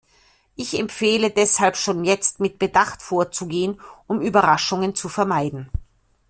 Ich 0.55 0.79
empfehle 0.79 1.29
deshalb 1.29 1.77
schon 1.77 2.03
jetzt, 2.03 2.39
mit 2.39 2.57
Bedacht 2.57 3.03
vorzugehen, 3.03 3.79
um 4.07 4.19
Überraschungen 4.19 4.95
zu 4.95 5.09
vermeiden. 5.09 5.69